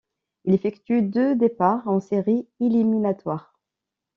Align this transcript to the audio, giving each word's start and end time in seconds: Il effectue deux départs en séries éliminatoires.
Il 0.45 0.55
effectue 0.55 1.03
deux 1.03 1.35
départs 1.35 1.87
en 1.87 1.99
séries 1.99 2.47
éliminatoires. 2.59 3.53